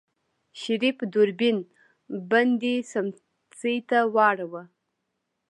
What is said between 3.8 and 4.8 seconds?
ته واړوه.